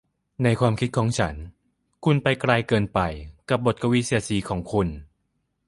[0.43, 1.35] ในความคิดของฉัน
[2.03, 2.99] คุณไปไกลเกินไป
[3.49, 4.87] กับบทกวีเสียดสีของคุณ